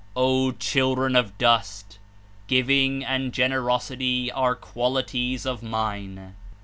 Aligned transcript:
"O 0.15 0.51
Children 0.53 1.15
of 1.15 1.37
Dust! 1.37 1.99
Giving 2.47 3.05
and 3.05 3.31
Generosity 3.31 4.31
are 4.31 4.55
qualities 4.55 5.45
of 5.45 5.61
mine. 5.61 6.33